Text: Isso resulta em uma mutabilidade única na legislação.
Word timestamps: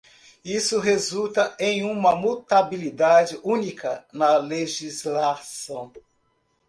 Isso 0.43 0.79
resulta 0.79 1.55
em 1.59 1.83
uma 1.83 2.15
mutabilidade 2.15 3.39
única 3.43 4.03
na 4.11 4.35
legislação. 4.35 5.91